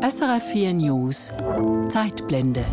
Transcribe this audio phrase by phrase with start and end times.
[0.00, 1.32] SRF 4 News
[1.88, 2.64] Zeitblende.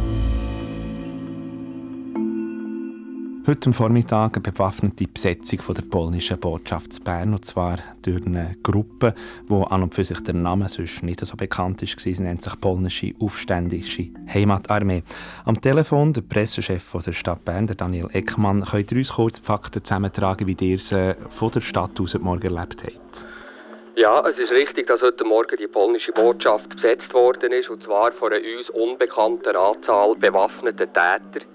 [3.48, 9.16] Heute Vormittag eine bewaffnete Besetzung der polnischen Botschaft Bern, und zwar durch eine Gruppe,
[9.48, 12.00] wo an und für sich der Name sonst nicht so bekannt ist.
[12.00, 15.02] Sie nennt sich Polnische Aufständische Heimatarmee.
[15.46, 18.64] Am Telefon der Pressechef der Stadt Bern, Daniel Eckmann.
[18.64, 22.56] Könnt ihr uns kurz die Fakten zusammentragen, wie ihr sie von der Stadt aus morgen
[22.56, 23.26] erlebt habt?
[23.98, 28.12] Ja, es ist richtig, dass heute Morgen die polnische Botschaft besetzt worden ist, und zwar
[28.12, 31.46] von einer uns unbekannten Anzahl bewaffneter Täter.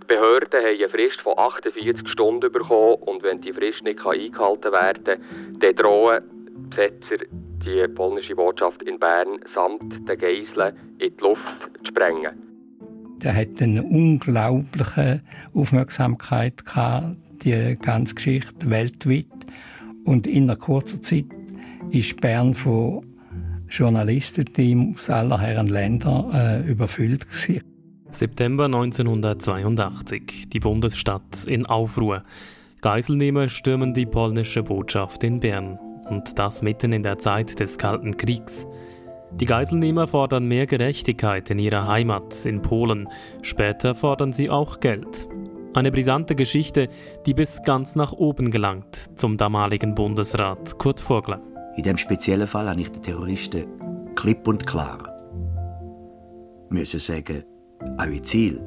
[0.00, 4.72] Die Behörden haben eine Frist von 48 Stunden bekommen und wenn die Frist nicht eingehalten
[4.72, 7.26] werden kann, dann drohen Besetzer
[7.62, 11.42] die polnische Botschaft in Bern samt den Geiseln in die Luft
[11.84, 12.32] zu sprengen.
[13.22, 15.20] Der hat eine unglaubliche
[15.52, 19.26] Aufmerksamkeit gehabt, die ganze Geschichte weltweit.
[20.06, 21.26] Und in einer kurzen Zeit
[21.90, 23.04] ist Bern von
[23.68, 27.62] Journalistenteam aus aller Herren Länder äh, überfüllt gewesen.
[28.10, 30.48] September 1982.
[30.48, 32.24] Die Bundesstadt in Aufruhr.
[32.80, 35.78] Geiselnehmer stürmen die polnische Botschaft in Bern.
[36.08, 38.66] Und das mitten in der Zeit des Kalten Kriegs.
[39.32, 43.08] Die Geiselnehmer fordern mehr Gerechtigkeit in ihrer Heimat in Polen.
[43.42, 45.28] Später fordern sie auch Geld.
[45.72, 46.88] Eine brisante Geschichte,
[47.26, 51.40] die bis ganz nach oben gelangt, zum damaligen Bundesrat Kurt Vogler.
[51.80, 53.64] In dem speziellen Fall habe ich den Terroristen
[54.14, 54.98] klipp und klar
[56.68, 57.42] müssen sagen,
[57.98, 58.62] eure Ziel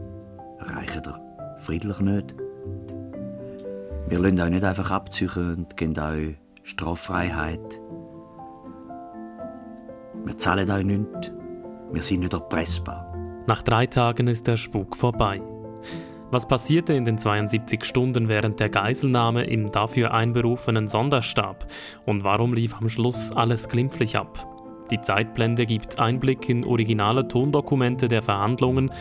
[0.58, 2.34] erreichen ihr friedlich nicht.
[4.08, 7.80] Wir lassen euch nicht einfach abziehen und geben euch Straffreiheit.
[10.26, 11.32] Wir zahlen euch nichts.
[11.92, 13.14] Wir sind nicht erpressbar.
[13.46, 15.40] Nach drei Tagen ist der Spuk vorbei.
[16.34, 21.68] Was passierte in den 72 Stunden während der Geiselnahme im dafür einberufenen Sonderstab
[22.08, 24.48] und warum lief am Schluss alles glimpflich ab?
[24.90, 28.92] Die Zeitblende gibt Einblick in originale Tondokumente der Verhandlungen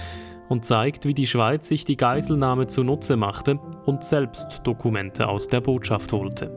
[0.51, 5.63] und zeigt, wie die Schweiz sich die Geiselnahme zunutze machte und selbst Dokumente aus der
[5.63, 6.51] Botschaft holte.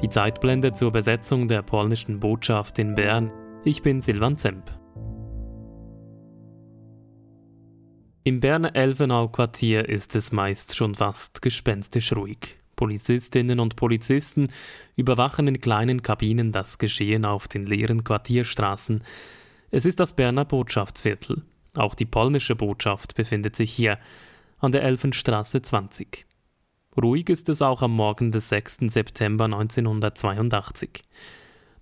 [0.00, 3.30] Die Zeitblende zur Besetzung der polnischen Botschaft in Bern.
[3.64, 4.75] Ich bin Silvan Zemp.
[8.26, 12.56] Im Berner Elfenau-Quartier ist es meist schon fast gespenstisch ruhig.
[12.74, 14.48] Polizistinnen und Polizisten
[14.96, 19.04] überwachen in kleinen Kabinen das Geschehen auf den leeren Quartierstraßen.
[19.70, 21.44] Es ist das Berner Botschaftsviertel.
[21.76, 23.96] Auch die polnische Botschaft befindet sich hier,
[24.58, 26.26] an der Elfenstraße 20.
[27.00, 28.88] Ruhig ist es auch am Morgen des 6.
[28.88, 31.04] September 1982.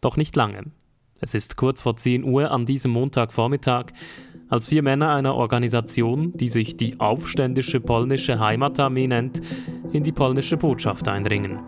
[0.03, 0.65] Doch nicht lange.
[1.21, 3.95] Es ist kurz vor 10 Uhr an diesem Montagvormittag,
[4.49, 9.41] als vier Männer einer Organisation, die sich die Aufständische Polnische Heimatarmee nennt,
[9.93, 11.59] in die polnische Botschaft eindringen.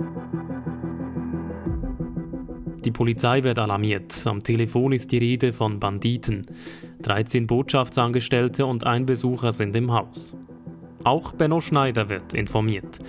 [2.84, 4.14] Die Polizei wird alarmiert.
[4.26, 6.46] Am Telefon ist die Rede von Banditen.
[7.02, 10.36] 13 Botschaftsangestellte und ein Besucher sind im Haus.
[11.02, 13.00] Auch Benno Schneider wird informiert.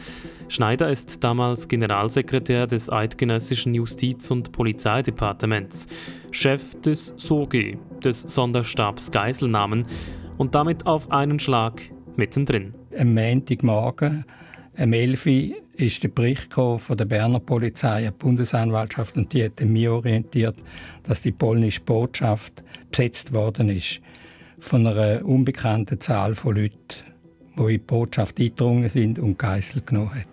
[0.50, 5.88] Schneider ist damals Generalsekretär des Eidgenössischen Justiz- und Polizeidepartements,
[6.32, 9.88] Chef des SOGI, des Sonderstabs Geiselnahmen
[10.38, 11.82] und damit auf einen Schlag
[12.16, 12.74] mittendrin.
[12.98, 14.26] Am Montagmorgen,
[14.78, 19.62] am 11 Uhr, ist der Bericht von der Berner Polizei, der Bundesanwaltschaft, und die hat
[19.62, 20.56] mich orientiert,
[21.04, 24.02] dass die polnische Botschaft besetzt worden ist
[24.60, 26.78] von einer unbekannten Zahl von Leuten,
[27.58, 30.26] die in die Botschaft eingedrungen sind und Geisel genommen haben.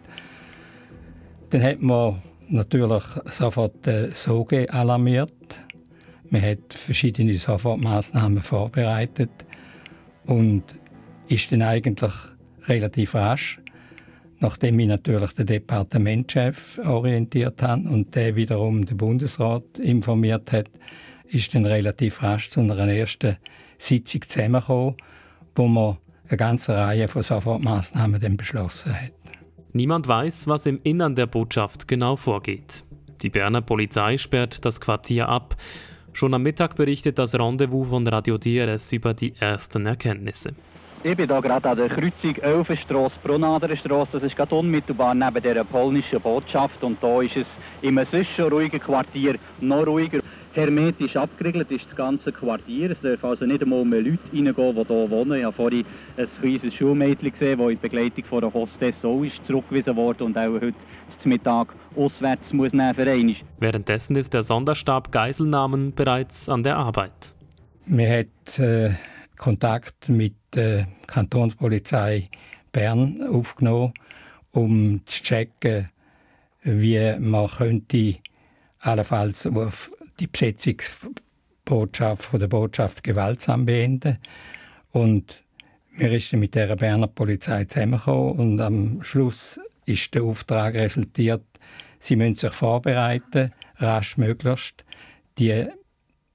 [1.51, 5.33] Dann hat man natürlich sofort den SOGE alarmiert.
[6.35, 9.31] Man hat verschiedene Sofortmaßnahmen vorbereitet
[10.27, 10.65] und
[11.29, 12.13] ist dann eigentlich
[12.67, 13.61] relativ rasch,
[14.41, 20.73] nachdem ich natürlich den Departementschef orientiert habe und der wiederum den Bundesrat informiert hat,
[21.27, 23.37] ist dann relativ rasch zu einer ersten
[23.79, 24.97] Sitzung zusammengekommen,
[25.55, 29.13] wo man eine ganze Reihe von Sofortmaßnahmen dann beschlossen hat.
[29.73, 32.83] Niemand weiß, was im Innern der Botschaft genau vorgeht.
[33.23, 35.57] Die Berner Polizei sperrt das Quartier ab.
[36.17, 40.55] Schon am Mittag berichtet das Rendezvous von Radio DRS über die ersten Erkenntnisse.
[41.03, 44.21] Ich bin hier gerade an der Kreuzung Elfenstrasse, Brunaderstrasse.
[44.21, 46.85] Das ist gerade unmittelbar neben der polnischen Botschaft.
[46.85, 47.47] Und da ist es
[47.83, 50.21] einem sonst schon ruhigen Quartier noch ruhiger.
[50.55, 52.93] Hermetisch abgeriegelt ist das ganze Quartier.
[52.93, 55.39] Es dürfen also nicht einmal mehr Leute reingehen, die hier wohnen.
[55.39, 55.85] Ich habe vorhin
[56.17, 60.39] ein kleines Schulmädchen gesehen, das in Begleitung von einer Hostess auch ist zurückgewiesen wurde und
[60.39, 60.75] auch heute
[61.21, 63.37] zum Mittag auswärts muss nehmen.
[63.59, 67.35] Währenddessen ist der Sonderstab Geiselnahmen bereits an der Arbeit.
[67.87, 68.91] Man hat äh,
[69.37, 72.29] Kontakt mit der Kantonspolizei
[72.71, 73.93] Bern aufgenommen,
[74.53, 75.89] um zu checken,
[76.63, 78.19] wie man könnte
[78.85, 79.91] allenfalls auf
[80.21, 80.77] die Besetzung
[81.65, 84.19] Botschaft, von der Botschaft gewaltsam beenden.
[84.91, 85.43] Und
[85.97, 91.45] wir sind mit der Berner Polizei zusammengekommen und am Schluss ist der Auftrag resultiert,
[91.99, 94.85] sie müssen sich vorbereiten, rasch möglichst
[95.39, 95.67] die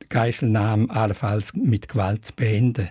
[0.10, 2.90] Geiselnahme allenfalls mit Gewalt zu beenden.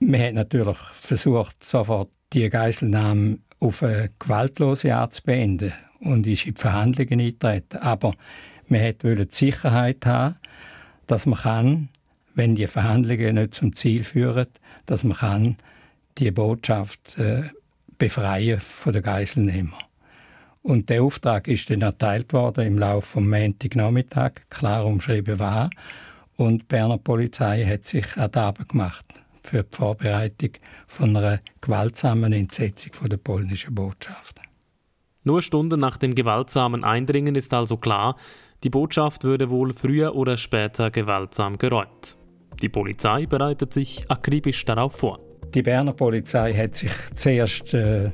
[0.00, 6.46] Man hat natürlich versucht, sofort die Geiselnahme auf eine gewaltlose Art zu beenden und ist
[6.46, 7.78] in die Verhandlungen eingetreten.
[7.78, 8.14] Aber
[8.70, 10.36] man wollte die Sicherheit haben,
[11.06, 11.88] dass man kann,
[12.34, 14.48] wenn die Verhandlungen nicht zum Ziel führen,
[14.86, 15.56] dass man kann
[16.18, 17.42] die Botschaft äh,
[17.98, 19.84] befreien von den Geiselnehmern.
[20.62, 25.70] Und der Auftrag ist dann erteilt worden im Laufe vom Montagnachmittag, klar umschrieben war.
[26.36, 29.04] Und die Berner Polizei hat sich an die Arbeit gemacht
[29.42, 30.50] für die Vorbereitung
[30.88, 34.40] von einer gewaltsamen Entsetzung von der polnischen Botschaft.
[35.22, 38.16] Nur Stunden nach dem gewaltsamen Eindringen ist also klar,
[38.62, 42.16] die Botschaft würde wohl früher oder später gewaltsam geräumt.
[42.62, 45.18] Die Polizei bereitet sich akribisch darauf vor.
[45.54, 48.10] Die Berner Polizei hat sich zuerst äh,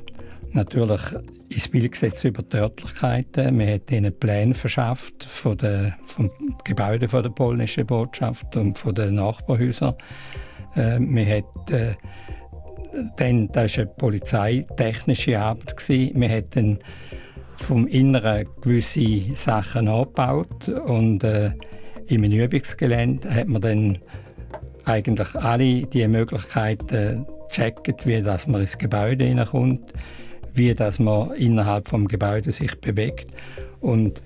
[0.52, 1.00] natürlich
[1.48, 3.56] ins Bild gesetzt über die Örtlichkeiten.
[3.56, 6.30] Man hat ihnen Pläne verschafft von der, vom
[6.64, 9.94] Gebäude von der polnischen Botschaft und von den Nachbarhäusern.
[10.74, 11.94] Äh, man hat äh,
[13.16, 16.14] dann, das war eine polizeitechnische Arbeit.
[16.14, 16.78] Man hat dann
[17.56, 21.52] vom Inneren gewisse Sachen angebaut und äh,
[22.10, 23.98] einem Übungsgelände hat man dann
[24.84, 29.92] eigentlich alle die Möglichkeiten gecheckt, wie dass man ins Gebäude hineinkommt,
[30.54, 33.30] wie dass man innerhalb vom Gebäude sich bewegt.
[33.80, 34.22] Und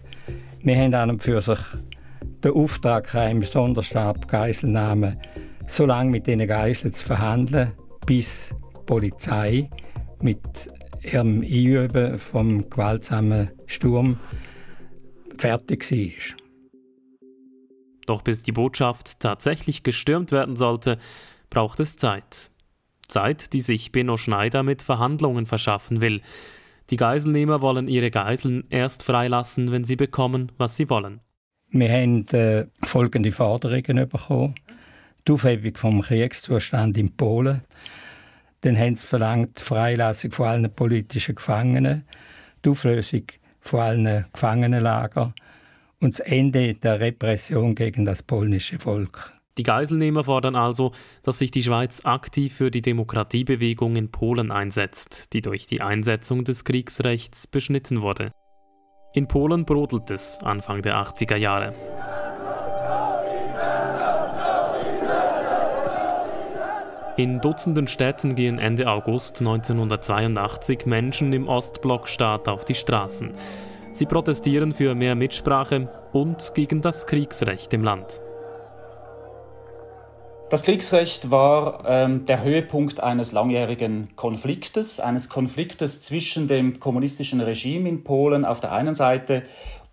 [0.63, 1.59] wir haben an und für sich
[2.43, 5.19] den Auftrag im Sonderstab Geiselnahme
[5.67, 7.73] so lange mit diesen Geiseln zu verhandeln,
[8.07, 9.71] bis die Polizei
[10.21, 10.39] mit
[11.13, 14.19] ihrem Einüben vom gewaltsamen Sturm
[15.39, 16.37] fertig war.
[18.07, 20.99] Doch bis die Botschaft tatsächlich gestürmt werden sollte,
[21.51, 22.51] braucht es Zeit.
[23.09, 26.23] Zeit, die sich Benno Schneider mit Verhandlungen verschaffen will.
[26.91, 31.21] Die Geiselnehmer wollen ihre Geiseln erst freilassen, wenn sie bekommen, was sie wollen.
[31.71, 34.55] Wir haben äh, folgende Forderungen bekommen.
[35.27, 37.63] Die Aufhebung vom Kriegszustand in Polen,
[38.63, 42.05] dann haben sie verlangt die Freilassung von allen politischen Gefangenen,
[42.65, 43.23] die Auflösung
[43.61, 45.35] von allen Gefangenenlagern
[46.01, 49.37] und das Ende der Repression gegen das polnische Volk.
[49.59, 50.93] Die Geiselnehmer fordern also,
[51.23, 56.45] dass sich die Schweiz aktiv für die Demokratiebewegung in Polen einsetzt, die durch die Einsetzung
[56.45, 58.33] des Kriegsrechts beschnitten wurde.
[59.15, 61.75] In Polen brodelt es Anfang der 80er Jahre.
[67.19, 73.33] In Dutzenden Städten gehen Ende August 1982 Menschen im Ostblockstaat auf die Straßen.
[73.93, 78.21] Sie protestieren für mehr Mitsprache und gegen das Kriegsrecht im Land.
[80.51, 87.89] Das Kriegsrecht war ähm, der Höhepunkt eines langjährigen Konfliktes, eines Konfliktes zwischen dem kommunistischen Regime
[87.89, 89.43] in Polen auf der einen Seite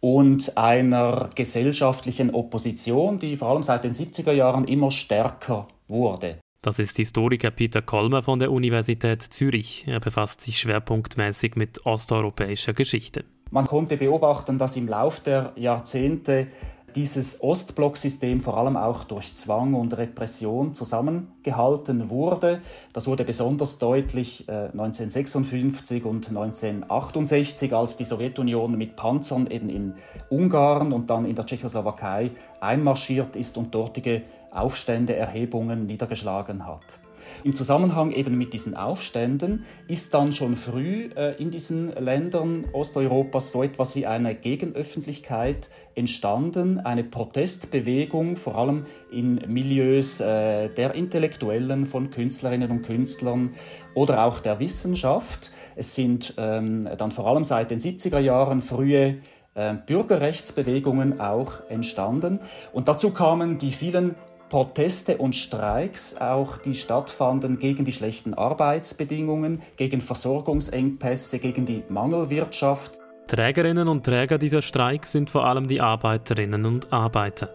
[0.01, 6.42] und einer gesellschaftlichen Opposition, die vor allem seit den 70er Jahren immer stärker wurde.
[6.63, 9.83] Das ist Historiker Peter Kolmer von der Universität Zürich.
[9.85, 13.25] Er befasst sich schwerpunktmäßig mit osteuropäischer Geschichte.
[13.51, 16.47] Man konnte beobachten, dass im Lauf der Jahrzehnte
[16.95, 22.61] dieses Ostblocksystem vor allem auch durch Zwang und Repression zusammengehalten wurde.
[22.93, 29.95] Das wurde besonders deutlich äh, 1956 und 1968, als die Sowjetunion mit Panzern eben in
[30.29, 34.21] Ungarn und dann in der Tschechoslowakei einmarschiert ist und dortige
[34.55, 36.99] Aufstände, Erhebungen niedergeschlagen hat.
[37.43, 43.51] Im Zusammenhang eben mit diesen Aufständen ist dann schon früh äh, in diesen Ländern Osteuropas
[43.51, 51.85] so etwas wie eine Gegenöffentlichkeit entstanden, eine Protestbewegung, vor allem in Milieus äh, der Intellektuellen,
[51.85, 53.51] von Künstlerinnen und Künstlern
[53.95, 55.51] oder auch der Wissenschaft.
[55.75, 59.17] Es sind ähm, dann vor allem seit den 70er Jahren frühe
[59.55, 62.39] äh, Bürgerrechtsbewegungen auch entstanden.
[62.71, 64.15] Und dazu kamen die vielen
[64.53, 72.99] Proteste und Streiks, auch die stattfanden gegen die schlechten Arbeitsbedingungen, gegen Versorgungsengpässe, gegen die Mangelwirtschaft.
[73.25, 77.49] Trägerinnen und Träger dieser Streiks sind vor allem die Arbeiterinnen und Arbeiter.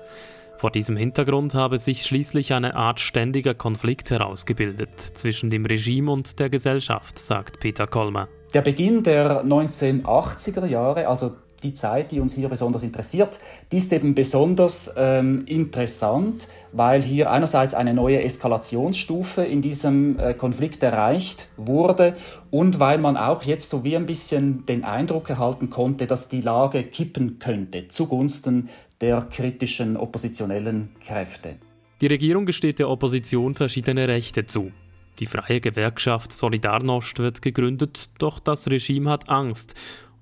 [0.56, 6.40] Vor diesem Hintergrund habe sich schließlich eine Art ständiger Konflikt herausgebildet zwischen dem Regime und
[6.40, 8.26] der Gesellschaft, sagt Peter Kolmer.
[8.54, 13.38] Der Beginn der 1980er Jahre, also die Zeit, die uns hier besonders interessiert,
[13.72, 20.34] die ist eben besonders ähm, interessant, weil hier einerseits eine neue Eskalationsstufe in diesem äh,
[20.34, 22.16] Konflikt erreicht wurde
[22.50, 26.40] und weil man auch jetzt so wie ein bisschen den Eindruck erhalten konnte, dass die
[26.40, 28.68] Lage kippen könnte zugunsten
[29.00, 31.56] der kritischen oppositionellen Kräfte.
[32.00, 34.70] Die Regierung gesteht der Opposition verschiedene Rechte zu.
[35.18, 39.74] Die freie Gewerkschaft Solidarność wird gegründet, doch das Regime hat Angst.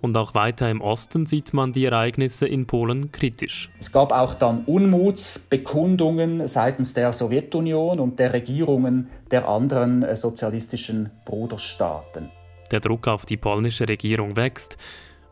[0.07, 3.73] Und auch weiter im Osten sieht man die Ereignisse in Polen kritisch.
[3.81, 11.11] Es gab auch dann Unmutsbekundungen seitens der Sowjetunion und der Regierungen der anderen äh, sozialistischen
[11.25, 12.31] Bruderstaaten.
[12.71, 14.77] Der Druck auf die polnische Regierung wächst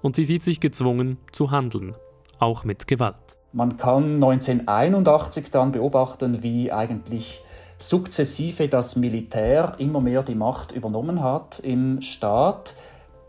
[0.02, 1.95] und sie sieht sich gezwungen zu handeln,
[2.40, 3.38] auch mit Gewalt.
[3.52, 7.45] Man kann 1981 dann beobachten, wie eigentlich
[7.78, 12.75] sukzessive das Militär immer mehr die Macht übernommen hat im Staat.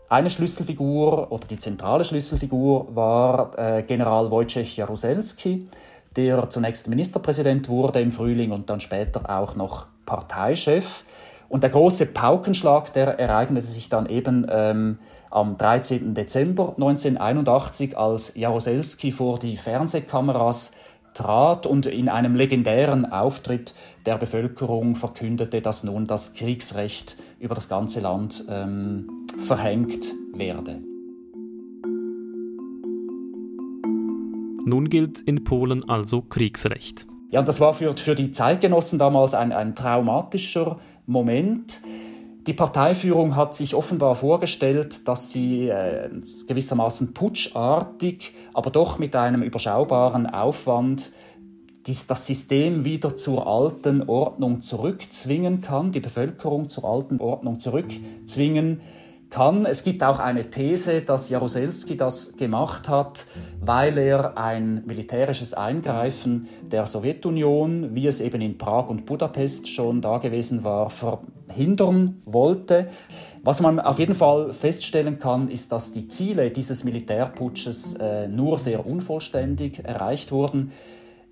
[0.08, 5.68] Eine Schlüsselfigur oder die zentrale Schlüsselfigur war äh, General Wojciech Jaruzelski,
[6.14, 11.02] der zunächst Ministerpräsident wurde im Frühling und dann später auch noch Parteichef.
[11.48, 14.98] Und der große Paukenschlag, der ereignete sich dann eben ähm,
[15.30, 16.14] am 13.
[16.14, 20.72] Dezember 1981, als Jaroselski vor die Fernsehkameras
[21.16, 27.68] trat und in einem legendären Auftritt der Bevölkerung verkündete, dass nun das Kriegsrecht über das
[27.68, 30.82] ganze Land ähm, verhängt werde.
[34.64, 37.06] Nun gilt in Polen also Kriegsrecht.
[37.30, 41.80] Ja, und das war für, für die Zeitgenossen damals ein, ein traumatischer Moment.
[42.46, 46.08] Die Parteiführung hat sich offenbar vorgestellt, dass sie äh,
[46.46, 51.12] gewissermaßen putschartig, aber doch mit einem überschaubaren Aufwand
[51.86, 58.78] dies, das System wieder zur alten Ordnung zurückzwingen kann, die Bevölkerung zur alten Ordnung zurückzwingen
[58.78, 59.05] kann.
[59.68, 63.26] Es gibt auch eine These, dass Jaruzelski das gemacht hat,
[63.60, 70.00] weil er ein militärisches Eingreifen der Sowjetunion, wie es eben in Prag und Budapest schon
[70.00, 72.88] da gewesen war, verhindern wollte.
[73.42, 78.58] Was man auf jeden Fall feststellen kann, ist, dass die Ziele dieses Militärputsches äh, nur
[78.58, 80.72] sehr unvollständig erreicht wurden.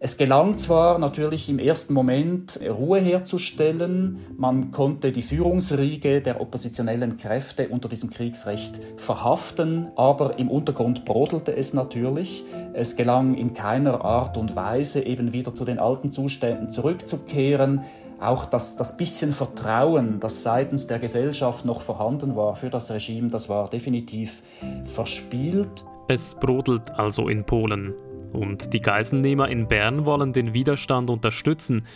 [0.00, 7.16] Es gelang zwar natürlich im ersten Moment Ruhe herzustellen, man konnte die Führungsriege der oppositionellen
[7.16, 12.44] Kräfte unter diesem Kriegsrecht verhaften, aber im Untergrund brodelte es natürlich.
[12.74, 17.82] Es gelang in keiner Art und Weise eben wieder zu den alten Zuständen zurückzukehren.
[18.20, 23.28] Auch das, das bisschen Vertrauen, das seitens der Gesellschaft noch vorhanden war für das Regime,
[23.30, 24.42] das war definitiv
[24.84, 25.84] verspielt.
[26.08, 27.94] Es brodelt also in Polen.
[28.34, 31.86] Und die Geiselnehmer in Bern wollen den Widerstand unterstützen,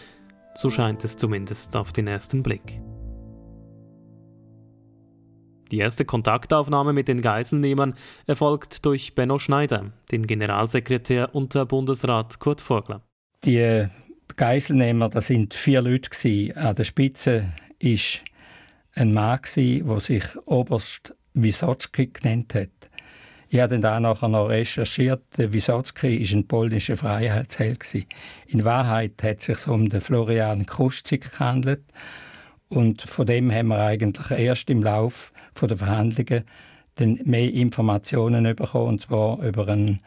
[0.54, 2.80] so scheint es zumindest auf den ersten Blick.
[5.72, 7.94] Die erste Kontaktaufnahme mit den Geiselnehmern
[8.26, 13.02] erfolgt durch Benno Schneider, den Generalsekretär unter Bundesrat Kurt Vogler.
[13.44, 13.86] Die
[14.36, 16.56] Geiselnehmer, das sind vier Leute gewesen.
[16.56, 18.22] An der Spitze ist
[18.94, 22.77] ein Mann der sich Oberst Wisotzki genannt hat.
[23.50, 25.22] Ich habe dann da nachher noch recherchiert.
[25.38, 28.06] Der Wisotzki war ein polnischer Freiheitsheld.
[28.46, 31.82] In Wahrheit hat es sich um den Florian Kruszik gehandelt.
[32.68, 36.44] Und von dem haben wir eigentlich erst im Lauf der Verhandlungen
[36.96, 40.00] dann mehr Informationen bekommen, und zwar über einen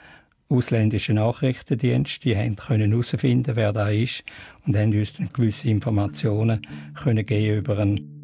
[0.48, 2.24] ausländischen Nachrichtendienst.
[2.24, 4.24] Die haben herausfinden, wer da ist
[4.68, 6.62] und haben uns dann gewisse Informationen
[7.02, 8.21] können geben über einen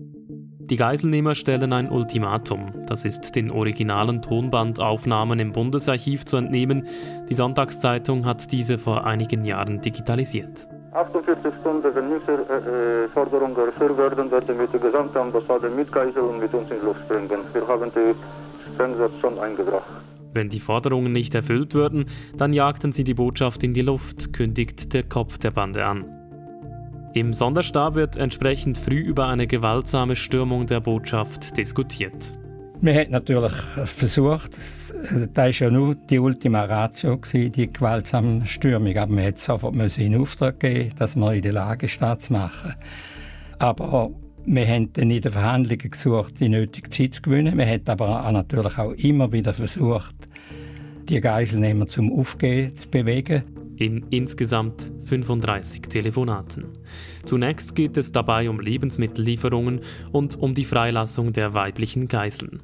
[0.69, 2.73] die Geiselnehmer stellen ein Ultimatum.
[2.87, 6.87] Das ist den originalen Tonbandaufnahmen im Bundesarchiv zu entnehmen.
[7.29, 10.67] Die Sonntagszeitung hat diese vor einigen Jahren digitalisiert.
[10.93, 15.91] 48 Stunden, wenn unsere äh, äh, Forderung erfüllt werden, werden wir die gesamte Ambassade mit
[15.91, 17.39] Geisel und mit uns in Luft springen.
[17.53, 18.15] Wir haben den
[18.73, 19.85] Sprengsatz schon eingebracht.
[20.33, 22.05] Wenn die Forderungen nicht erfüllt würden,
[22.35, 26.16] dann jagten sie die Botschaft in die Luft, kündigt der Kopf der Bande an.
[27.17, 32.37] Im Sonderstab wird entsprechend früh über eine gewaltsame Stürmung der Botschaft diskutiert.
[32.79, 33.53] Man hat natürlich
[33.85, 34.93] versucht, das
[35.33, 40.59] war ja nur die Ultima Ratio, die gewaltsame Stürmung, aber man hat sofort in Auftrag
[40.59, 42.75] geben, dass man in der Lage ist, das zu machen.
[43.57, 44.11] Aber
[44.45, 47.57] wir haben dann in den Verhandlungen gesucht, die nötige Zeit zu gewinnen.
[47.57, 50.15] Wir haben aber natürlich auch immer wieder versucht,
[51.09, 56.65] die Geiselnehmer zum Aufgehen zu bewegen in insgesamt 35 Telefonaten.
[57.25, 59.81] Zunächst geht es dabei um Lebensmittellieferungen
[60.11, 62.61] und um die Freilassung der weiblichen Geiseln.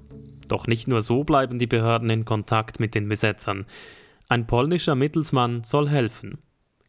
[0.48, 3.66] Doch nicht nur so bleiben die Behörden in Kontakt mit den Besetzern.
[4.28, 6.40] Ein polnischer Mittelsmann soll helfen.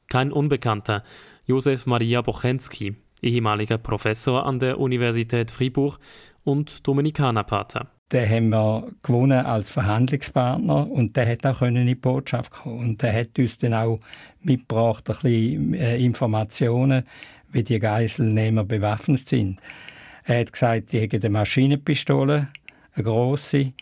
[0.08, 1.02] Kein Unbekannter,
[1.46, 5.98] Josef Maria Bochensky, ehemaliger Professor an der Universität Fribourg
[6.44, 7.93] und Dominikanerpater.
[8.12, 12.78] Den haben wir gewonnen als Verhandlungspartner und der hat auch in die Botschaft kommen.
[12.78, 13.98] Und der hat uns dann auch
[14.42, 17.04] mitgebracht, ein bisschen äh, Informationen,
[17.50, 19.60] wie die Geiselnehmer bewaffnet sind.
[20.24, 22.48] Er hat gesagt, sie hätten eine Maschinenpistole,
[22.94, 23.72] eine grosse.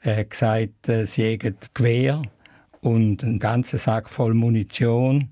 [0.00, 2.22] Er hat gesagt, äh, sie hätten Gewehr
[2.80, 5.30] und einen ganzen Sack voll Munition,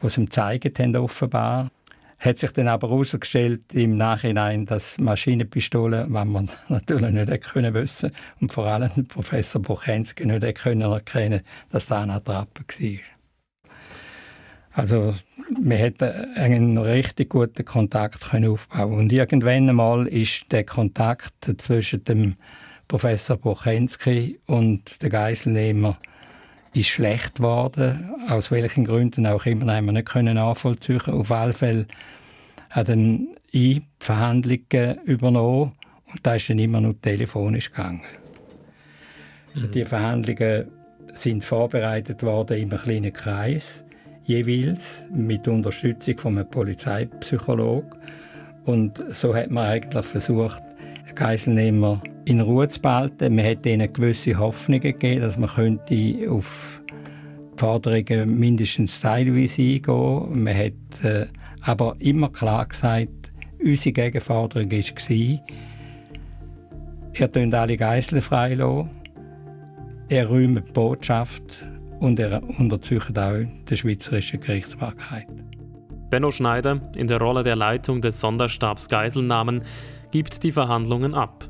[0.00, 1.70] was ihm gezeigt haben offenbar.
[2.24, 8.12] Hat sich dann aber herausgestellt im Nachhinein, dass Maschinenpistolen, was man natürlich nicht können wissen
[8.40, 12.98] und vor allem Professor Bochensky nicht können erkennen, dass da eine Attrappe war.
[14.72, 15.14] Also
[15.60, 22.04] wir hätten einen richtig guten Kontakt können aufbauen und irgendwann einmal ist der Kontakt zwischen
[22.04, 22.36] dem
[22.88, 25.98] Professor Bochensky und der Geiselnehmer
[26.74, 31.00] ist schlecht geworden, aus welchen Gründen auch immer, haben wir nicht können nachvollziehen.
[31.02, 31.86] Auf alle Fälle
[32.70, 35.72] hat dann ich die Verhandlungen übernommen
[36.12, 38.02] und da ist dann immer nur telefonisch gegangen.
[39.54, 39.70] Mhm.
[39.70, 40.68] Die Verhandlungen
[41.12, 43.84] sind vorbereitet worden im kleinen Kreis
[44.24, 47.94] jeweils mit Unterstützung von einem Polizeipsychologen.
[48.64, 50.62] Und so hat man eigentlich versucht,
[51.14, 53.34] Geiselnehmer in Ruhe zu behalten.
[53.34, 56.82] Man hat ihnen gewisse Hoffnungen gegeben, dass man könnte auf
[57.54, 60.36] die Forderungen mindestens teilweise eingehen könnte.
[60.36, 61.26] Man hat äh,
[61.62, 65.40] aber immer klar gesagt, unsere Gegenforderung war,
[67.16, 68.90] er tönt alle Geiseln freilassen,
[70.08, 71.42] er räumt die Botschaft
[72.00, 75.28] und er unterzeugt auch der schweizerischen Gerichtsbarkeit.
[76.10, 79.64] Benno Schneider, in der Rolle der Leitung des Sonderstabs Geiselnahmen,
[80.10, 81.48] gibt die Verhandlungen ab.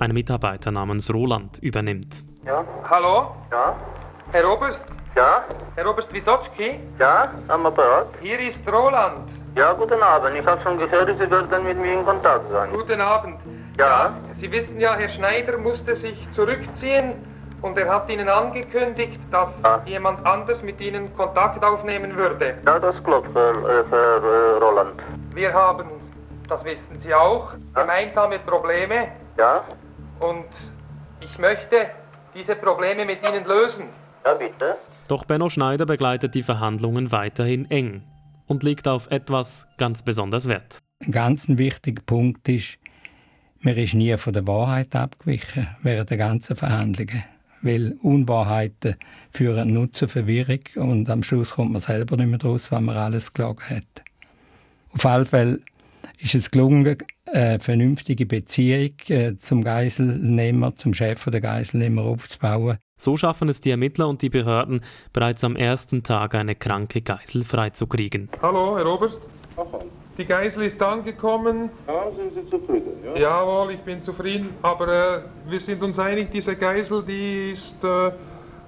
[0.00, 2.24] Ein Mitarbeiter namens Roland übernimmt.
[2.46, 3.36] Ja, hallo?
[3.52, 3.76] Ja?
[4.32, 4.80] Herr Oberst?
[5.14, 5.44] Ja?
[5.76, 6.80] Herr Oberst Wisotzki?
[6.98, 8.06] Ja, am Apparat?
[8.22, 9.30] Hier ist Roland.
[9.56, 10.38] Ja, guten Abend.
[10.38, 12.70] Ich habe schon gehört, Sie werden mit mir in Kontakt sein.
[12.72, 13.40] Guten Abend.
[13.78, 13.86] Ja?
[13.86, 17.16] ja Sie wissen ja, Herr Schneider musste sich zurückziehen
[17.60, 19.82] und er hat Ihnen angekündigt, dass ja.
[19.84, 22.54] jemand anders mit Ihnen Kontakt aufnehmen würde.
[22.66, 25.02] Ja, das klappt, Herr, äh, Herr äh, Roland.
[25.34, 25.90] Wir haben,
[26.48, 27.82] das wissen Sie auch, ja.
[27.82, 29.08] gemeinsame Probleme.
[29.36, 29.62] Ja.
[30.20, 30.46] Und
[31.20, 31.90] ich möchte
[32.34, 33.88] diese Probleme mit Ihnen lösen.
[34.24, 34.76] Ja, bitte.
[35.08, 38.02] Doch Benno Schneider begleitet die Verhandlungen weiterhin eng
[38.46, 40.78] und legt auf etwas ganz besonders Wert.
[41.04, 42.78] Ein ganz wichtiger Punkt ist,
[43.60, 47.24] man ist nie von der Wahrheit abgewichen während der ganzen Verhandlungen
[47.62, 48.96] weil Unwahrheiten
[49.30, 52.96] führen nur zur Verwirrung und am Schluss kommt man selber nicht mehr draus, was man
[52.96, 54.02] alles gelogen hat.
[54.92, 55.60] Auf alle Fälle
[56.22, 56.96] ist es gelungen,
[57.32, 62.78] eine vernünftige Beziehung äh, zum Geiselnehmer, zum Chef der Geiselnehmer aufzubauen.
[62.98, 67.44] So schaffen es die Ermittler und die Behörden, bereits am ersten Tag eine kranke Geisel
[67.44, 68.28] freizukriegen.
[68.42, 69.20] Hallo, Herr Oberst.
[70.18, 71.70] Die Geisel ist angekommen.
[71.86, 72.90] Ja, sind Sie zufrieden?
[73.02, 73.18] Ja?
[73.18, 74.50] Jawohl, ich bin zufrieden.
[74.60, 78.10] Aber äh, wir sind uns einig, diese Geisel, die ist, äh,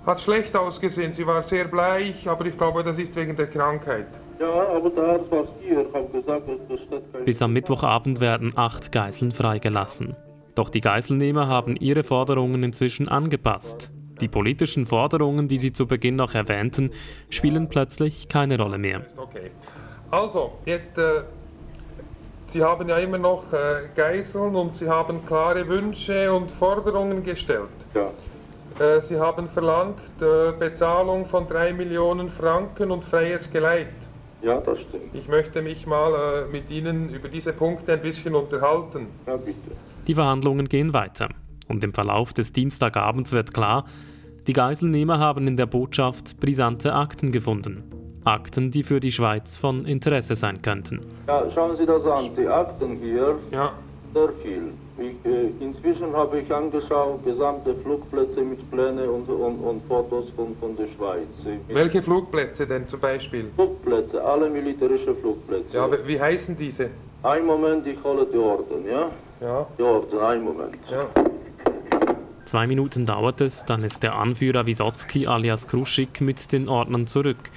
[0.06, 1.12] hat schlecht ausgesehen.
[1.12, 4.06] Sie war sehr bleich, aber ich glaube, das ist wegen der Krankheit.
[4.42, 8.90] Ja, aber der Arzt war hier, hat gesagt, dass das Bis am Mittwochabend werden acht
[8.90, 10.16] Geiseln freigelassen.
[10.57, 13.92] Doch die Geiselnehmer haben ihre Forderungen inzwischen angepasst.
[14.20, 16.90] Die politischen Forderungen, die sie zu Beginn noch erwähnten,
[17.31, 19.02] spielen plötzlich keine Rolle mehr.
[19.16, 19.52] Okay.
[20.11, 21.22] Also, jetzt äh,
[22.52, 27.68] Sie haben ja immer noch äh, Geiseln und Sie haben klare Wünsche und Forderungen gestellt.
[27.94, 28.11] Ja.
[28.85, 33.87] Äh, Sie haben verlangt äh, Bezahlung von 3 Millionen Franken und freies Geleit.
[34.42, 35.14] Ja, das stimmt.
[35.14, 39.07] Ich möchte mich mal äh, mit Ihnen über diese Punkte ein bisschen unterhalten.
[39.26, 39.70] Ja, bitte.
[40.07, 41.28] Die Verhandlungen gehen weiter.
[41.68, 43.85] Und im Verlauf des Dienstagabends wird klar,
[44.48, 47.85] die Geiselnehmer haben in der Botschaft brisante Akten gefunden.
[48.24, 51.00] Akten, die für die Schweiz von Interesse sein könnten.
[51.28, 53.72] Ja, schauen Sie das an, die Akten hier, ja.
[54.12, 54.72] sehr viel.
[55.02, 60.56] Ich, äh, inzwischen habe ich angeschaut, gesamte Flugplätze mit Plänen und, und, und, Fotos von,
[60.60, 61.26] von der Schweiz.
[61.68, 63.50] Welche Flugplätze denn zum Beispiel?
[63.56, 65.76] Flugplätze, alle militärischen Flugplätze.
[65.76, 66.90] Ja, wie heißen diese?
[67.24, 69.10] Ein Moment, ich hole die Orden, ja?
[69.40, 69.66] Ja.
[69.76, 70.78] Die Orden, ein Moment.
[70.88, 71.08] Ja.
[72.44, 77.50] Zwei Minuten dauert es, dann ist der Anführer Wisotzki alias Kruschik mit den Ordnern zurück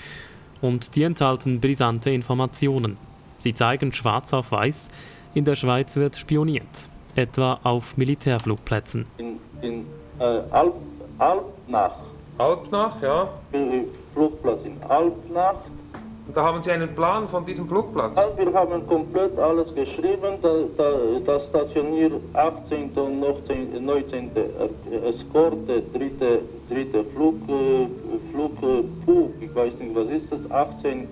[0.62, 2.98] und die enthalten brisante Informationen.
[3.40, 4.90] Sie zeigen schwarz auf weiß,
[5.34, 9.06] in der Schweiz wird spioniert, etwa auf Militärflugplätzen.
[9.18, 9.86] In, in
[10.20, 10.76] äh, Alp,
[11.18, 11.96] Alpnach.
[12.38, 13.30] Alpnach, ja.
[14.14, 15.56] Flugplatz in Alpnach.
[16.28, 18.14] Und da haben Sie einen Plan von diesem Flugplatz?
[18.16, 20.40] Ja, wir haben komplett alles geschrieben.
[20.42, 20.92] Da, da,
[21.24, 22.92] das Stationier 18.
[22.96, 23.86] und 19.
[23.86, 24.32] 19.
[25.04, 27.88] Eskorte, dritte, dritte Flug, äh,
[28.32, 31.08] Flugpug, ich weiß nicht, was ist das, 18,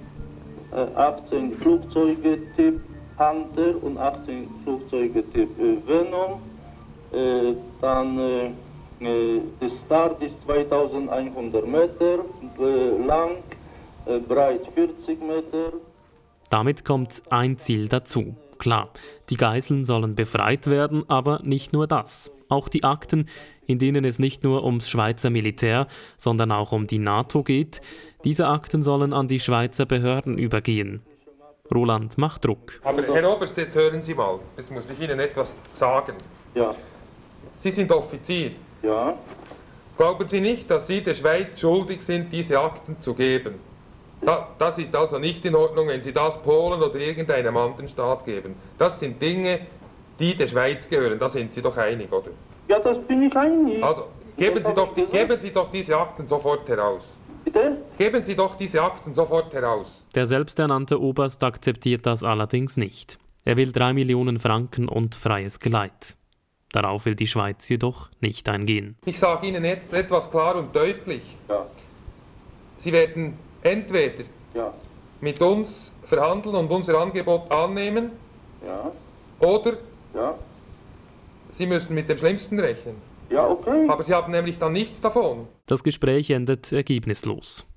[0.72, 2.82] äh, 18 Flugzeuge Typ
[3.18, 6.42] Hunter und 18 Flugzeuge Typ Venom.
[7.82, 8.52] Dann äh,
[9.04, 12.20] äh, der Start ist 2100 Meter
[13.06, 13.38] lang.
[14.06, 15.74] Äh, breit 40 Meter.
[16.50, 18.36] Damit kommt ein Ziel dazu.
[18.58, 18.90] Klar,
[19.30, 22.32] die Geiseln sollen befreit werden, aber nicht nur das.
[22.50, 23.28] Auch die Akten,
[23.66, 27.82] in denen es nicht nur ums Schweizer Militär, sondern auch um die NATO geht,
[28.24, 31.02] diese Akten sollen an die Schweizer Behörden übergehen.
[31.74, 32.80] Roland macht Druck.
[32.84, 36.16] Aber Herr Oberst, jetzt hören Sie mal, jetzt muss ich Ihnen etwas sagen.
[36.54, 36.76] Ja.
[37.60, 38.52] Sie sind Offizier.
[38.82, 39.16] Ja.
[39.98, 43.56] Glauben Sie nicht, dass Sie der Schweiz schuldig sind, diese Akten zu geben?
[44.22, 48.26] Da, das ist also nicht in Ordnung, wenn Sie das Polen oder irgendeinem anderen Staat
[48.26, 48.56] geben.
[48.78, 49.62] Das sind Dinge,
[50.20, 51.20] die der Schweiz gehören.
[51.20, 52.32] Da sind Sie doch einig, oder?
[52.68, 53.82] Ja, das bin ich einig.
[53.84, 57.08] Also geben Sie, doch, die, geben Sie doch diese Akten sofort heraus.
[57.46, 57.78] Bitte?
[57.98, 60.04] Geben Sie doch diese Akten sofort heraus.
[60.16, 63.18] Der selbsternannte Oberst akzeptiert das allerdings nicht.
[63.46, 66.18] Er will drei Millionen Franken und freies Geleit.
[66.72, 68.96] Darauf will die Schweiz jedoch nicht eingehen.
[69.06, 71.22] Ich sage Ihnen jetzt etwas klar und deutlich.
[71.50, 71.68] Ja.
[72.78, 74.24] Sie werden entweder
[74.56, 74.74] Ja.
[75.22, 78.12] mit uns verhandeln und unser Angebot annehmen
[78.66, 78.92] Ja.
[79.40, 79.78] oder
[80.16, 80.36] Ja.
[81.52, 82.96] Sie müssen mit dem Schlimmsten rechnen.
[83.34, 83.88] Ja, okay.
[83.90, 85.48] Aber Sie haben nämlich dann nichts davon.
[85.66, 87.68] Das Gespräch endet ergebnislos.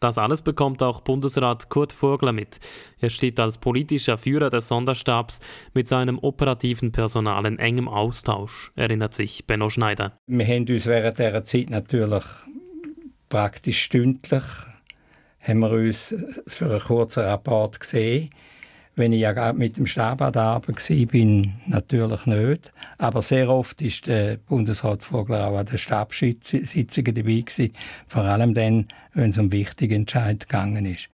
[0.00, 2.60] Das alles bekommt auch Bundesrat Kurt Vogler mit.
[3.00, 5.40] Er steht als politischer Führer des Sonderstabs
[5.72, 10.18] mit seinem operativen Personal in engem Austausch, erinnert sich Benno Schneider.
[10.26, 12.24] Wir haben uns während dieser Zeit natürlich
[13.28, 14.42] praktisch stündlich
[15.40, 16.14] haben wir uns
[16.46, 18.30] für einen kurzen Rapport gesehen.
[18.96, 22.72] Wenn ich ja mit dem Stab an der Arbeit war, natürlich nicht.
[22.96, 27.72] Aber sehr oft ist der Bundesrat Vogler auch an den Stabssitzungen dabei gewesen.
[28.06, 31.08] Vor allem dann, wenn es um wichtige Entscheidungen gegangen ist.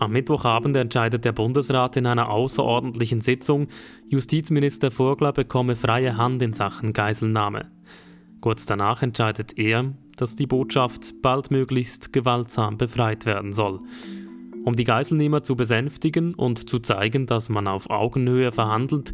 [0.00, 3.68] Am Mittwochabend entscheidet der Bundesrat in einer außerordentlichen Sitzung,
[4.08, 7.70] Justizminister Vogler bekomme freie Hand in Sachen Geiselnahme.
[8.40, 13.80] Kurz danach entscheidet er, dass die Botschaft baldmöglichst gewaltsam befreit werden soll.
[14.64, 19.12] Um die Geiselnehmer zu besänftigen und zu zeigen, dass man auf Augenhöhe verhandelt,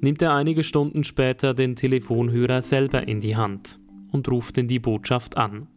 [0.00, 3.78] nimmt er einige Stunden später den Telefonhörer selber in die Hand
[4.12, 5.68] und ruft in die Botschaft an.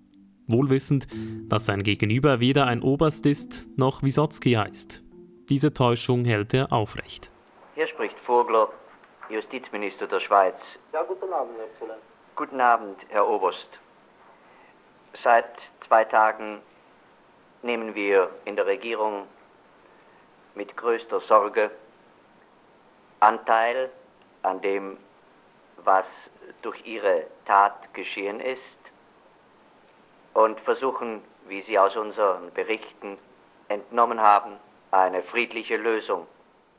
[0.48, 1.08] Wohlwissend,
[1.48, 5.04] dass sein Gegenüber weder ein Oberst ist noch Wisotzki heißt.
[5.50, 7.32] Diese Täuschung hält er aufrecht.
[7.76, 8.70] Hier spricht Vogler,
[9.30, 10.56] Justizminister der Schweiz.
[10.92, 12.02] Ja, guten Abend, Exzellenz.
[12.40, 13.68] Guten Abend, Herr Oberst.
[15.22, 15.44] Seit
[15.86, 16.60] zwei Tagen
[17.64, 19.28] nehmen wir in der Regierung
[20.56, 21.70] mit größter Sorge
[23.20, 23.90] Anteil
[24.44, 24.96] an dem,
[25.84, 26.06] was
[26.62, 28.80] durch Ihre Tat geschehen ist
[30.34, 33.18] und versuchen, wie Sie aus unseren Berichten
[33.68, 34.54] entnommen haben,
[34.92, 36.26] eine friedliche Lösung.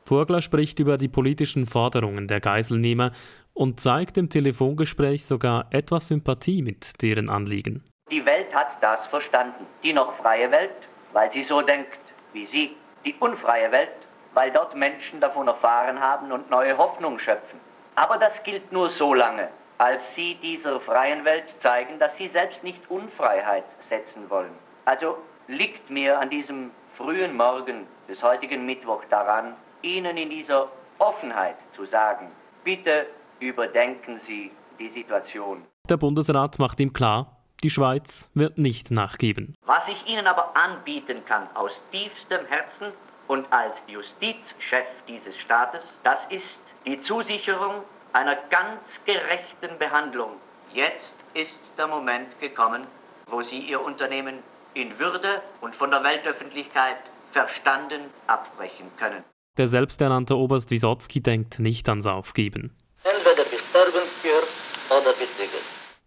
[0.05, 3.11] Vogler spricht über die politischen Forderungen der Geiselnehmer
[3.53, 7.83] und zeigt im Telefongespräch sogar etwas Sympathie mit deren Anliegen.
[8.09, 9.65] Die Welt hat das verstanden.
[9.83, 10.75] Die noch freie Welt,
[11.13, 11.99] weil sie so denkt
[12.33, 12.75] wie Sie.
[13.05, 13.89] Die unfreie Welt,
[14.33, 17.59] weil dort Menschen davon erfahren haben und neue Hoffnung schöpfen.
[17.95, 22.63] Aber das gilt nur so lange, als Sie dieser freien Welt zeigen, dass Sie selbst
[22.63, 24.51] nicht Unfreiheit setzen wollen.
[24.85, 31.55] Also liegt mir an diesem frühen Morgen des heutigen Mittwoch daran, Ihnen in dieser Offenheit
[31.75, 32.27] zu sagen,
[32.63, 33.07] bitte
[33.41, 35.65] überdenken Sie die Situation.
[35.89, 39.55] Der Bundesrat macht ihm klar, die Schweiz wird nicht nachgeben.
[39.65, 42.87] Was ich Ihnen aber anbieten kann aus tiefstem Herzen
[43.27, 50.31] und als Justizchef dieses Staates, das ist die Zusicherung einer ganz gerechten Behandlung.
[50.73, 52.87] Jetzt ist der Moment gekommen,
[53.29, 54.39] wo Sie Ihr Unternehmen
[54.73, 56.97] in Würde und von der Weltöffentlichkeit
[57.31, 59.23] verstanden abbrechen können.
[59.57, 62.75] Der selbsternannte Oberst Wisotzki denkt nicht ans Aufgeben.
[63.03, 64.43] Entweder bis Sterbensgehör
[64.89, 65.59] oder bis Siegel.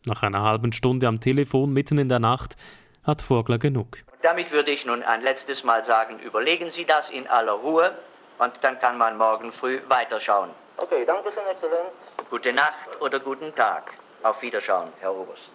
[0.06, 2.56] Nach einer halben Stunde am Telefon mitten in der Nacht
[3.02, 3.98] hat Vogler genug.
[4.22, 7.96] Damit würde ich nun ein letztes Mal sagen, überlegen Sie das in aller Ruhe
[8.38, 10.50] und dann kann man morgen früh weiterschauen.
[10.76, 11.90] Okay, danke schön, Exzellenz.
[12.30, 13.92] Gute Nacht oder guten Tag.
[14.22, 15.52] Auf Wiederschauen, Herr Oberst.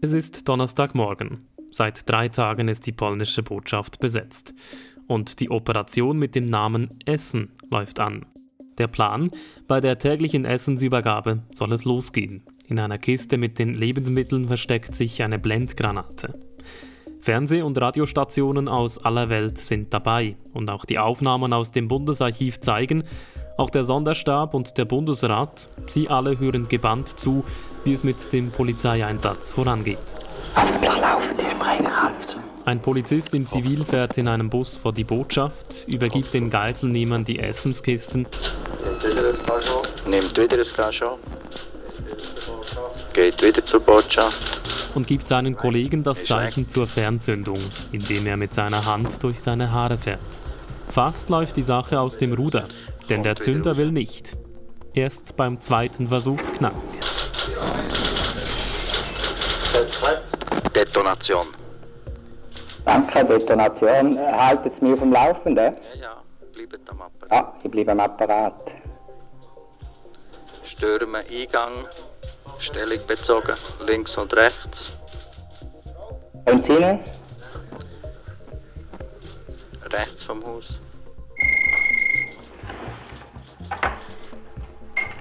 [0.00, 1.48] Es ist Donnerstagmorgen.
[1.70, 4.54] Seit drei Tagen ist die polnische Botschaft besetzt.
[5.06, 8.26] Und die Operation mit dem Namen Essen läuft an.
[8.78, 9.30] Der Plan,
[9.66, 12.42] bei der täglichen Essensübergabe soll es losgehen.
[12.68, 16.38] In einer Kiste mit den Lebensmitteln versteckt sich eine Blendgranate.
[17.20, 22.60] Fernseh- und Radiostationen aus aller Welt sind dabei und auch die Aufnahmen aus dem Bundesarchiv
[22.60, 23.02] zeigen,
[23.56, 27.44] auch der Sonderstab und der Bundesrat, sie alle hören gebannt zu,
[27.84, 29.98] wie es mit dem Polizeieinsatz vorangeht.
[30.54, 32.57] Hoffentlich laufen die Sprenger auf.
[32.68, 37.38] Ein Polizist in Zivil fährt in einem Bus vor die Botschaft, übergibt den Geiselnehmern die
[37.38, 38.26] Essenskisten.
[40.06, 40.94] Nimmt wieder das.
[43.14, 44.60] Geht wieder zur Botschaft.
[44.94, 49.72] und gibt seinen Kollegen das Zeichen zur Fernzündung, indem er mit seiner Hand durch seine
[49.72, 50.20] Haare fährt.
[50.90, 52.68] Fast läuft die Sache aus dem Ruder,
[53.08, 54.36] denn der Zünder will nicht.
[54.92, 57.00] Erst beim zweiten Versuch knackt's.
[60.74, 61.46] Detonation.
[62.84, 64.18] Danke, Detonation.
[64.18, 65.76] Haltet es mich auf dem Laufenden?
[65.94, 67.30] Ja, ja, bleibt am Apparat.
[67.30, 68.72] Ja, ich bleibe am Apparat.
[70.76, 71.86] Stürmen Eingang,
[72.60, 74.92] Stellung bezogen, links und rechts.
[76.46, 76.98] Und Sie?
[79.90, 80.78] Rechts vom Haus.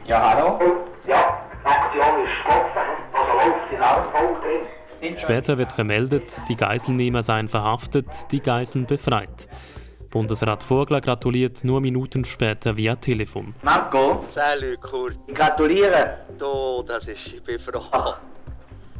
[0.05, 0.59] Ja, hallo?
[1.05, 4.67] Ja, Aktion ist offen, also läuft in Ausbau drin.
[5.17, 9.47] Später wird vermeldet, die Geiselnehmer seien verhaftet, die Geiseln befreit.
[10.09, 13.53] Bundesrat Vogler gratuliert nur Minuten später via Telefon.
[13.61, 15.17] Marco, Salut, Kurt.
[15.33, 16.19] gratuliere.
[16.37, 17.83] Du, das ist, ich bin froh.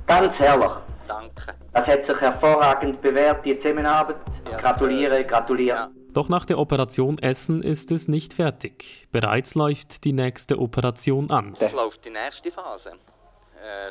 [0.05, 0.71] Ganz herrlich.
[1.07, 1.53] Danke.
[1.71, 4.17] Das hat sich hervorragend bewährt, die Zusammenarbeit.
[4.59, 5.89] Gratuliere, gratuliere.
[6.13, 9.07] Doch nach der Operation Essen ist es nicht fertig.
[9.11, 11.55] Bereits läuft die nächste Operation an.
[11.59, 12.93] Es läuft die nächste Phase.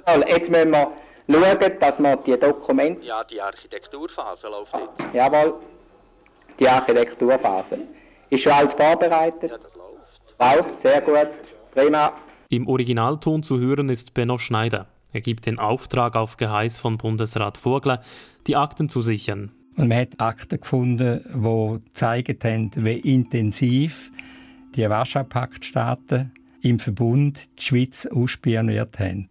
[0.06, 0.92] Äh, jetzt müssen wir
[1.28, 5.14] schauen, dass wir die Dokumente, ja, die Architekturphase läuft jetzt.
[5.14, 5.54] jawohl,
[6.58, 7.78] die Architekturphase.
[8.30, 9.50] Ist schon alles vorbereitet?
[9.50, 10.66] Ja, das läuft.
[10.66, 11.28] Läuft, sehr gut,
[11.74, 12.12] prima.
[12.48, 14.86] Im Originalton zu hören ist Benno Schneider.
[15.12, 18.00] Er gibt den Auftrag auf Geheiß von Bundesrat Vogler,
[18.46, 19.52] die Akten zu sichern.
[19.76, 24.10] Und man hat Akten gefunden, die gezeigt haben, wie intensiv
[24.74, 29.28] die Warschau-Pakt-Staaten im Verbund die Schweiz ausspioniert haben.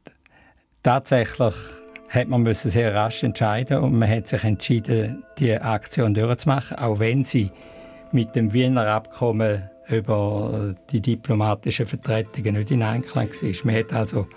[0.83, 1.55] Tatsächlich
[2.15, 6.99] hat man müssen sehr rasch entscheiden und man hat sich entschieden, die Aktion durchzumachen, auch
[6.99, 7.51] wenn sie
[8.11, 13.65] mit dem Wiener Abkommen über die diplomatischen Vertretungen nicht in Einklang war.
[13.65, 14.27] Man hat also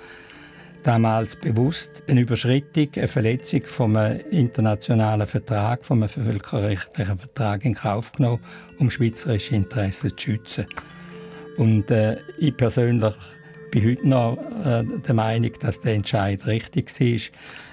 [0.83, 3.97] damals bewusst eine Überschreitung, eine Verletzung vom
[4.31, 8.43] internationalen Vertrag, vom völkerrechtlichen Vertrag in Kauf genommen,
[8.79, 10.67] um schweizerische Interessen zu schützen.
[11.57, 13.15] Und äh, ich persönlich
[13.71, 17.21] bin heute noch äh, der Meinung, dass der Entscheid richtig war.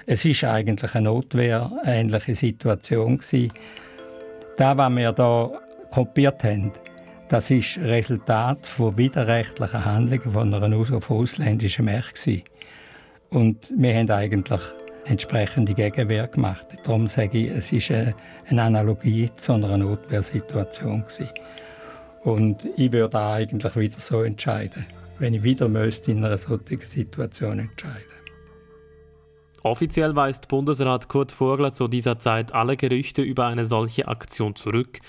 [0.06, 3.52] Es ist eigentlich eine notwehrähnliche Situation gewesen.
[4.56, 5.50] Das, was wir da
[5.90, 6.72] kopiert haben,
[7.28, 10.68] das ist Resultat von widerrechtlichen Handlungen von einer
[11.10, 12.42] ausländischen gewesen.
[13.30, 14.60] Und wir haben eigentlich
[15.06, 16.66] entsprechende Gegenwehr gemacht.
[16.84, 21.04] Darum sage ich, es ist eine, Analogie zu einer Notwehrsituation.
[22.22, 24.86] Und ich würde eigentlich wieder so entscheiden,
[25.18, 28.04] wenn ich wieder müsste in einer solchen Situation entscheiden.
[29.62, 35.00] Offiziell weist Bundesrat Kurt Vogler zu dieser Zeit alle Gerüchte über eine solche Aktion zurück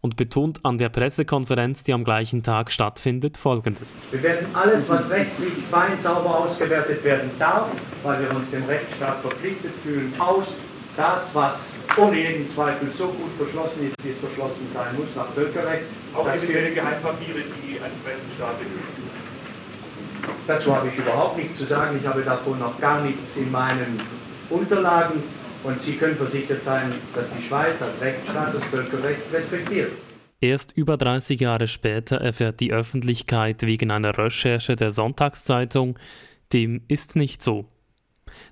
[0.00, 4.00] und betont an der Pressekonferenz, die am gleichen Tag stattfindet, Folgendes.
[4.12, 7.66] Wir werden alles, was rechtlich fein sauber ausgewertet werden darf,
[8.04, 10.46] weil wir uns dem Rechtsstaat verpflichtet fühlen, aus.
[10.96, 11.54] Das, was
[11.98, 15.84] ohne jeden Zweifel so gut verschlossen ist, wie es verschlossen sein muss nach Völkerrecht.
[16.14, 18.68] Auch wir- Geheimpapiere, die entsprechend staatlich
[20.46, 21.98] Dazu habe ich überhaupt nichts zu sagen.
[22.00, 24.00] Ich habe davon noch gar nichts in meinen
[24.50, 25.22] Unterlagen.
[25.62, 29.92] Und Sie können versichert sein, dass die Schweiz als Rechtsstaat das Völkerrecht respektiert.
[30.40, 35.98] Erst über 30 Jahre später erfährt die Öffentlichkeit wegen einer Recherche der Sonntagszeitung,
[36.52, 37.64] dem ist nicht so.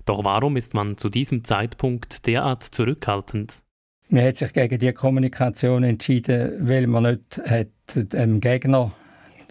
[0.05, 3.61] Doch warum ist man zu diesem Zeitpunkt derart zurückhaltend?
[4.09, 8.91] Man hat sich gegen die Kommunikation entschieden, weil man nicht hat dem Gegner,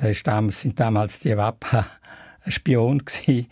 [0.00, 1.86] der ist damals, sind damals die Wappa,
[2.46, 3.46] Spion gsi,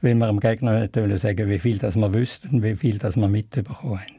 [0.00, 3.16] weil man dem Gegner nicht sagen, wie viel das wir wüssten und wie viel das
[3.16, 4.18] wir mitbekommen haben.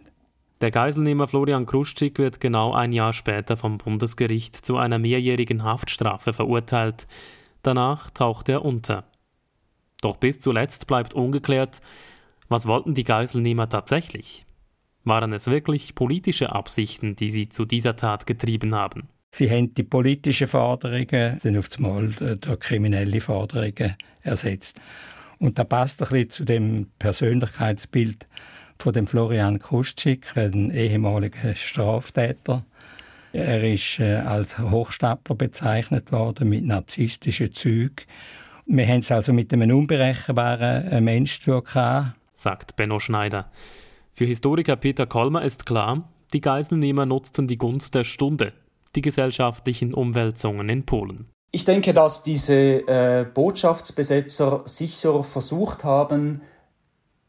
[0.62, 6.34] Der Geiselnehmer Florian Kruschik wird genau ein Jahr später vom Bundesgericht zu einer mehrjährigen Haftstrafe
[6.34, 7.08] verurteilt.
[7.64, 9.06] Danach taucht er unter.
[10.02, 11.82] Doch bis zuletzt bleibt ungeklärt,
[12.50, 14.46] was wollten die Geiselnehmer tatsächlich?
[15.06, 19.08] Waren es wirklich politische Absichten, die sie zu dieser Tat getrieben haben?
[19.32, 24.80] Sie haben die politischen Forderungen dann auf einmal durch kriminelle Forderungen ersetzt.
[25.38, 28.28] Und da passt ein bisschen zu dem Persönlichkeitsbild
[28.78, 32.66] von dem Florian Kustschik, ein ehemaliger Straftäter.
[33.32, 38.06] Er ist äh, als Hochstapler bezeichnet worden mit narzisstischen Zügen.
[38.66, 43.52] Wir haben es also mit einem unberechenbaren äh, Mensch zu tun sagt Benno Schneider.
[44.14, 48.54] Für Historiker Peter Kolmer ist klar, die Geiselnehmer nutzten die Gunst der Stunde,
[48.96, 51.30] die gesellschaftlichen Umwälzungen in Polen.
[51.52, 56.42] Ich denke, dass diese äh, Botschaftsbesetzer sicher versucht haben,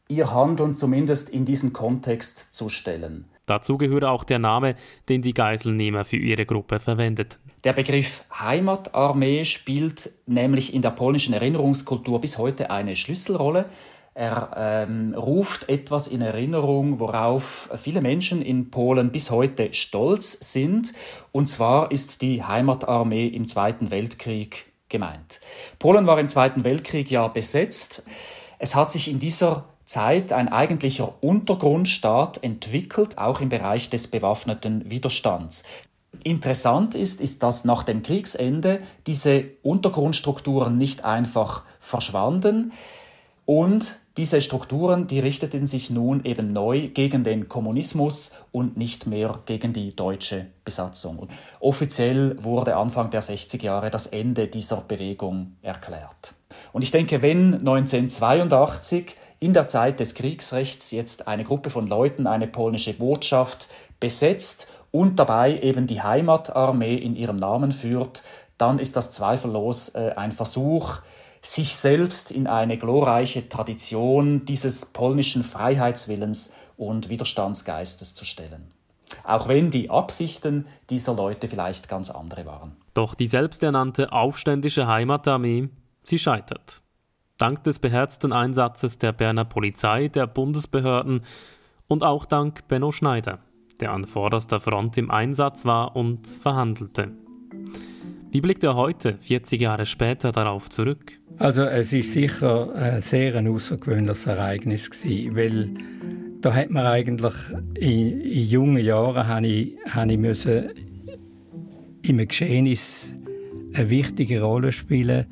[0.07, 3.25] ihr Handeln zumindest in diesen Kontext zu stellen.
[3.47, 4.75] Dazu gehöre auch der Name,
[5.09, 7.39] den die Geiselnehmer für ihre Gruppe verwendet.
[7.63, 13.65] Der Begriff Heimatarmee spielt nämlich in der polnischen Erinnerungskultur bis heute eine Schlüsselrolle.
[14.13, 20.91] Er ähm, ruft etwas in Erinnerung, worauf viele Menschen in Polen bis heute stolz sind.
[21.31, 25.39] Und zwar ist die Heimatarmee im Zweiten Weltkrieg gemeint.
[25.79, 28.03] Polen war im Zweiten Weltkrieg ja besetzt.
[28.59, 34.91] Es hat sich in dieser Zeit ein eigentlicher Untergrundstaat entwickelt, auch im Bereich des bewaffneten
[34.91, 35.63] Widerstands.
[36.23, 42.73] Interessant ist, ist, dass nach dem Kriegsende diese Untergrundstrukturen nicht einfach verschwanden
[43.45, 49.39] und diese Strukturen, die richteten sich nun eben neu gegen den Kommunismus und nicht mehr
[49.45, 51.17] gegen die deutsche Besatzung.
[51.17, 56.33] Und offiziell wurde Anfang der 60er Jahre das Ende dieser Bewegung erklärt.
[56.73, 62.27] Und ich denke, wenn 1982 in der Zeit des Kriegsrechts jetzt eine Gruppe von Leuten
[62.27, 63.69] eine polnische Botschaft
[63.99, 68.23] besetzt und dabei eben die Heimatarmee in ihrem Namen führt,
[68.57, 70.99] dann ist das zweifellos äh, ein Versuch,
[71.41, 78.71] sich selbst in eine glorreiche Tradition dieses polnischen Freiheitswillens und Widerstandsgeistes zu stellen.
[79.23, 82.75] Auch wenn die Absichten dieser Leute vielleicht ganz andere waren.
[82.93, 85.69] Doch die selbsternannte aufständische Heimatarmee,
[86.03, 86.81] sie scheitert.
[87.37, 91.23] Dank des beherzten Einsatzes der Berner Polizei, der Bundesbehörden
[91.87, 93.39] und auch dank Benno Schneider
[93.81, 97.11] der an vorderster Front im Einsatz war und verhandelte.
[98.31, 101.19] Wie blickt er heute, 40 Jahre später, darauf zurück?
[101.37, 105.69] Also es ist sicher ein sehr ein außergewöhnliches Ereignis gewesen, weil
[106.39, 107.33] da hat man eigentlich
[107.77, 110.69] in, in jungen Jahren habe ich, habe ich müssen
[112.03, 113.13] im Geschehnis
[113.73, 115.25] eine wichtige Rolle spielen,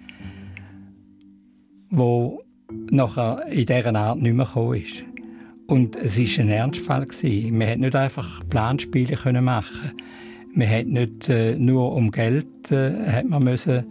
[1.89, 2.43] wo
[2.91, 5.05] nachher in dieser Art nicht mehr gekommen ist.
[5.67, 7.07] Und es war ein Ernstfall.
[7.07, 9.93] Man konnte nicht einfach Planspiele machen
[10.53, 13.85] Man konnte nicht äh, nur um Geld äh, hat man müssen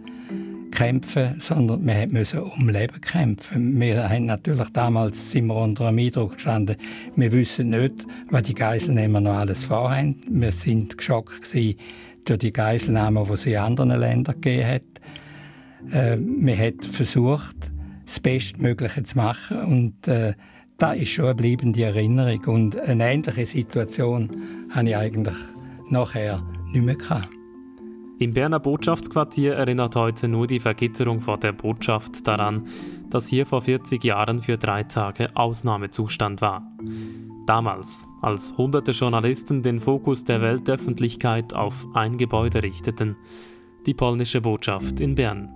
[0.71, 3.79] kämpfen, sondern man musste um Leben kämpfen.
[3.79, 6.75] Wir haben natürlich damals sind wir unter einem Eindruck gestanden.
[7.15, 10.21] Wir wissen nicht, was die Geiselnehmer noch alles vorhaben.
[10.29, 11.77] Wir sind geschockt gewesen
[12.25, 14.83] durch die Geiselnahmen, die es in anderen Ländern gegeben hat.
[15.91, 17.55] Äh, man hat versucht,
[18.05, 20.33] das Bestmögliche zu machen und äh,
[20.77, 22.45] das ist schon eine bleibende Erinnerung.
[22.45, 24.29] Und eine ähnliche Situation
[24.71, 25.35] hatte ich eigentlich
[25.91, 26.95] nachher nicht mehr.
[26.95, 27.29] Gehabt.
[28.19, 32.67] Im Berner Botschaftsquartier erinnert heute nur die Vergitterung vor der Botschaft daran,
[33.09, 36.69] dass hier vor 40 Jahren für drei Tage Ausnahmezustand war.
[37.45, 43.15] Damals, als hunderte Journalisten den Fokus der Weltöffentlichkeit auf ein Gebäude richteten,
[43.85, 45.49] die polnische Botschaft in Bern.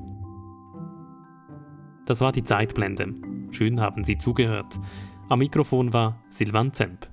[2.05, 3.13] Das war die Zeitblende.
[3.51, 4.79] Schön haben Sie zugehört.
[5.27, 7.12] Am Mikrofon war Silvan Zemp.